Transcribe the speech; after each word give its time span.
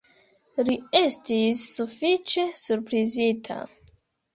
Li 0.69 0.77
estis 1.01 1.67
sufiĉe 1.75 2.49
surprizita. 2.67 3.65